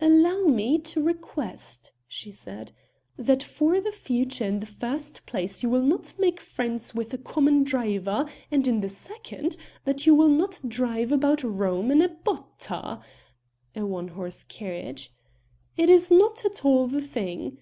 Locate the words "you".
5.62-5.68, 10.06-10.14